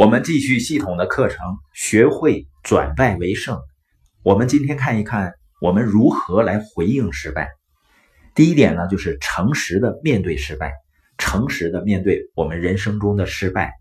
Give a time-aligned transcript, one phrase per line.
[0.00, 3.60] 我们继续系统的课程，学会转败为胜。
[4.22, 7.50] 我们今天看一看，我们如何来回应失败。
[8.34, 10.72] 第一点呢，就是诚实的面对失败，
[11.18, 13.74] 诚实的面对我们人生中的失败。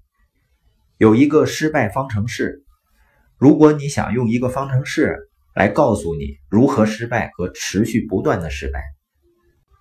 [0.97, 2.65] 有一个失败方程式，
[3.37, 5.15] 如果你想用一个方程式
[5.55, 8.83] 来告诉你如何失败和持续不断的失败，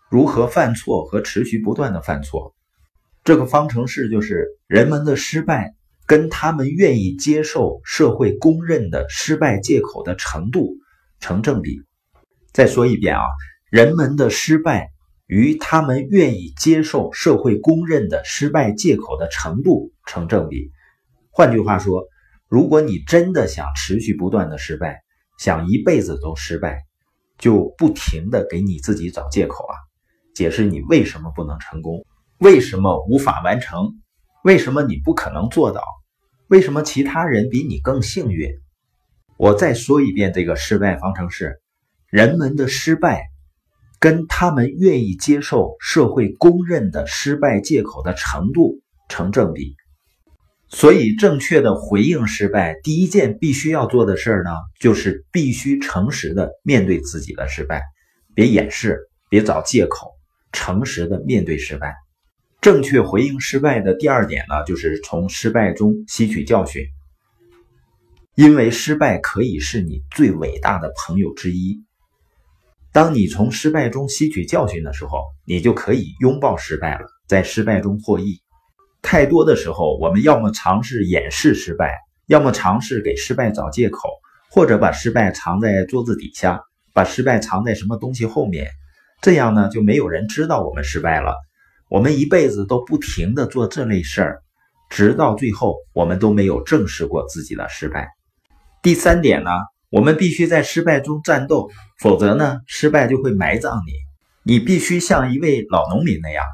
[0.09, 2.55] 如何犯错和持续不断的犯错，
[3.25, 5.75] 这个方程式就是人们的失败。
[6.09, 10.71] 跟他们愿意接受社会公认的失败借口的程度
[11.21, 11.83] 成正比。
[12.51, 13.23] 再说一遍啊，
[13.71, 14.91] 人们的失败
[15.27, 20.73] 与他们愿意接受社会公认的失败借口的程度成正比。
[21.31, 22.07] 换句话说，
[22.49, 25.03] 如果你真的想持续不断的失败，
[25.39, 26.85] 想一辈子都失败，
[27.37, 29.77] 就不停的给你自己找借口啊，
[30.35, 32.07] 解释你为什么不能成功，
[32.39, 33.95] 为什么无法完成，
[34.43, 35.83] 为什么你不可能做到。
[36.49, 38.51] 为什么其他人比你更幸运？
[39.37, 41.61] 我再说一遍这个失败方程式：
[42.09, 43.27] 人们的失败
[44.01, 49.77] 跟他们愿意接受社会公认的失败借口的程度成正比。
[50.71, 57.83] 所以，正确的回应失败，第一件必须要做的事儿呢，就是必须诚实的面对自己的失败，
[58.35, 60.13] 别掩饰，别找借口，
[60.53, 61.95] 诚实的面对失败。
[62.61, 66.85] 正确回应失败的第二点呢，就是从失败中吸取教训，
[68.35, 71.85] 因为失败可以是你最伟大的朋友之一。
[72.93, 78.41] 当你从失败中吸取教训的时候，你就可以拥抱失败了，在失败中获益。
[79.03, 81.95] 太多的时候，我们要么尝试掩饰失败，
[82.27, 84.09] 要么尝试给失败找借口，
[84.51, 86.61] 或者把失败藏在桌子底下，
[86.93, 88.69] 把失败藏在什么东西后面，
[89.23, 91.37] 这样呢，就没有人知道我们失败了。
[91.89, 94.43] 我们一辈子都不停的做这类事儿，
[94.91, 98.09] 直到最后，我们都没有正视过自己的失败。
[98.83, 99.51] 第三点呢，
[99.91, 103.93] 我们必须在失败中战斗，否则呢，失败就会埋葬你。
[104.43, 106.45] 你必须像一位老农民那样，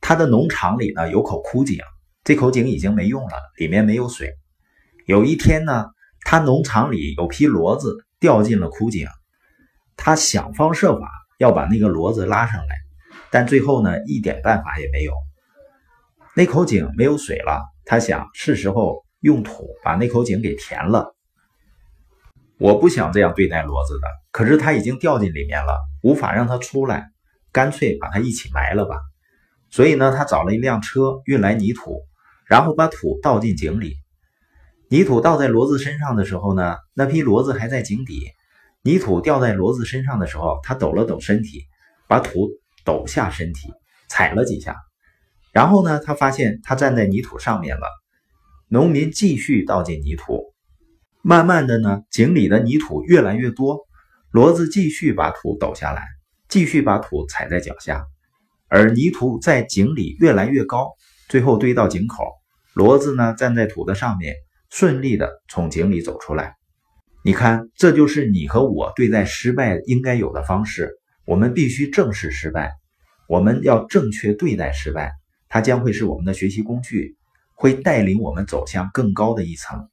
[0.00, 1.78] 他的农场里呢有口枯井，
[2.24, 4.32] 这口井已经没用了，里面没有水。
[5.06, 5.86] 有一天呢，
[6.24, 9.08] 他农场里有批骡子掉进了枯井，
[9.96, 11.08] 他想方设法
[11.38, 12.81] 要把那个骡子拉上来。
[13.32, 15.14] 但最后呢，一点办法也没有。
[16.36, 21.16] 那口井没有水了，他想是时候用土把那口井给填了。
[22.58, 27.10] 我不想这样对待骡子的，可是它已经掉进里面了，无法让它出来，
[27.52, 29.00] 干脆把它一起埋了吧。
[29.70, 32.02] 所以呢，他找了一辆车运来泥土，
[32.46, 33.96] 然后把土倒进井里。
[34.90, 38.30] 泥土倒在骡子身上的时候呢，那批骡子还在井底。
[38.82, 41.66] 泥土掉在骡子身上的时候，他抖了抖身体，
[42.06, 42.50] 把土。
[42.84, 43.68] 抖下身体，
[44.08, 44.76] 踩了几下，
[45.52, 47.86] 然后呢，他发现他站在泥土上面了。
[48.68, 50.54] 农民继续倒进泥土，
[51.22, 53.80] 慢慢的呢，井里的泥土越来越多。
[54.32, 56.06] 骡子继续把土抖下来，
[56.48, 58.06] 继续把土踩在脚下，
[58.68, 60.90] 而泥土在井里越来越高，
[61.28, 62.24] 最后堆到井口。
[62.74, 64.34] 骡子呢，站在土的上面，
[64.70, 66.54] 顺利的从井里走出来。
[67.22, 70.90] 你看，这就是你和我对待失败应该有的方式。
[71.24, 72.72] 我们必须正视失败，
[73.28, 75.12] 我们要正确对待失败，
[75.48, 77.16] 它将会是我们的学习工具，
[77.54, 79.88] 会带领我们走向更高的一层。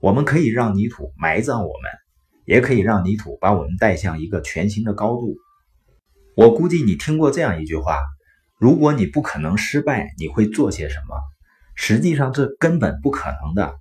[0.00, 1.90] 我们可以让泥土埋葬我们，
[2.44, 5.36] 也可以让泥土把我们带向一个全新的高度。
[6.36, 7.98] 我估计你听过这样一句话：
[8.58, 11.16] 如果你不可能失败，你会做些什么？
[11.74, 13.74] 实际上，这根本不可能的。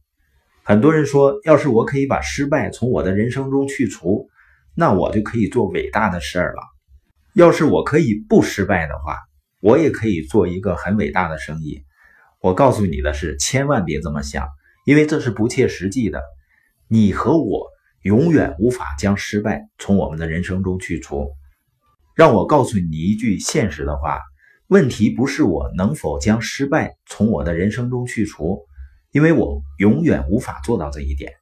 [0.63, 4.29] 很多人说，要是我可以把失败从我的人生中去除，
[4.75, 6.61] 那我就可以做伟大的事儿了。
[7.37, 9.15] 要是我可以不失败的话，
[9.61, 11.83] 我也可以做一个很伟大的生意。
[12.41, 14.47] 我告诉你的是，千万别这么想，
[14.85, 16.23] 因为这是不切实际的。
[16.87, 17.67] 你和我
[18.01, 21.29] 永远无法将失败从我们的人生中去除。
[22.15, 24.19] 让我告诉你一句现实的话：
[24.65, 28.65] 问题不是我能否将失败从我的人生中去除，
[29.11, 31.33] 因为我永远无法做到这一点。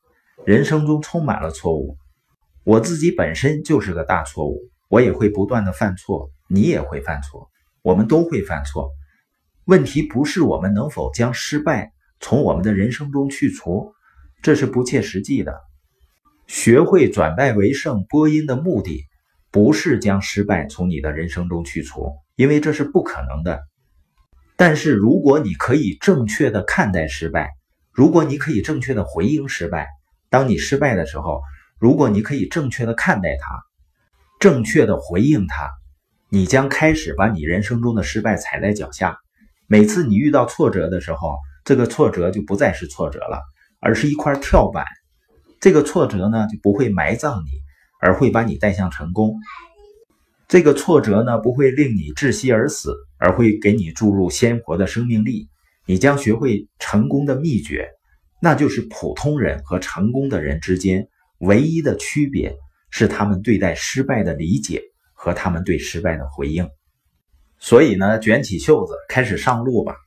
[0.46, 1.98] 人生中充满了错误，
[2.66, 4.60] 我自己本身就是个大错误。
[4.96, 7.50] 我也会不断的犯错，你也会犯错，
[7.82, 8.92] 我们都会犯错。
[9.66, 13.94] 问题不是我们能否将失败从我们的人生中去除，
[14.42, 15.54] 这是不切实际的。
[16.48, 19.04] 学会转败为胜播音的目的，
[19.52, 23.60] 不是将失败从你的人生中去除，因为这是不可能的。
[24.56, 27.52] 但是如果你可以正确的看待失败，
[27.92, 29.90] 如果你可以正确的回应失败，
[30.30, 31.42] 当你失败的时候，
[31.82, 33.62] 如果你可以正确的看待它。
[34.46, 35.72] 正确的回应他，
[36.30, 39.18] 你将开始把你人生中的失败踩在脚下。
[39.66, 43.42] 每次你遇到挫折的时候，这个挫折就不再是挫折了，
[43.80, 44.86] 而是一块跳板。
[45.60, 47.50] 这个挫折呢，就不会埋葬你，
[48.00, 49.34] 而会把你带向成功。
[50.48, 55.50] 这个挫折呢，不会令你窒息而死，而会给你注入鲜活的生命力。
[55.88, 57.90] 你将学会成功的秘诀，
[58.40, 61.08] 那就是普通人和成功的人之间
[61.40, 62.56] 唯一的区别
[62.98, 64.82] 是他们对待失败的理解
[65.12, 66.70] 和他们对失败的回应。
[67.60, 69.98] 所以呢，卷起袖子开始上路吧。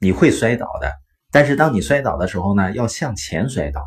[0.00, 0.92] 你会摔倒的，
[1.30, 3.80] 但是当你摔倒的时候呢，要向前摔倒。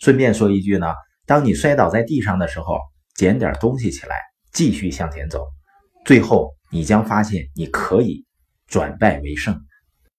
[0.00, 0.92] 顺便说一句呢，
[1.24, 2.80] 当你摔倒在地上的时候，
[3.14, 4.18] 捡点东西起来，
[4.52, 5.46] 继续向前走，
[6.04, 8.24] 最后你将发现你可以
[8.66, 9.64] 转败为胜。